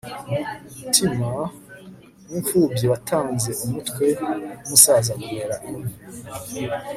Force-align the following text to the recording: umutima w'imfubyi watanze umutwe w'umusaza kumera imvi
umutima 0.73 1.25
w'imfubyi 2.29 2.85
watanze 2.91 3.49
umutwe 3.65 4.05
w'umusaza 4.61 5.11
kumera 5.21 5.55
imvi 5.69 5.93